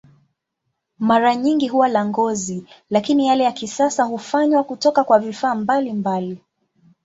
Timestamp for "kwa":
5.03-5.19